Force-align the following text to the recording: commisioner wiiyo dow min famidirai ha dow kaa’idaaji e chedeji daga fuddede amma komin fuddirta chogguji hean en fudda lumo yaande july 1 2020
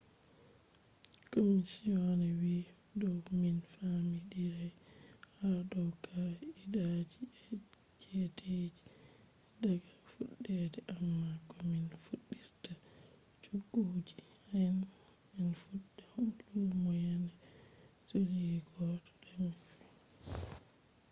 commisioner 1.31 2.21
wiiyo 2.41 2.73
dow 2.99 3.19
min 3.41 3.57
famidirai 3.73 4.71
ha 5.37 5.49
dow 5.71 5.89
kaa’idaaji 6.05 7.23
e 7.51 7.53
chedeji 8.01 8.79
daga 9.63 9.93
fuddede 10.09 10.79
amma 10.95 11.29
komin 11.49 11.85
fuddirta 12.03 12.73
chogguji 13.43 14.17
hean 14.51 14.77
en 15.41 15.47
fudda 15.61 16.05
lumo 16.55 16.91
yaande 17.05 17.33
july 18.09 18.51
1 18.79 18.97
2020 19.39 19.89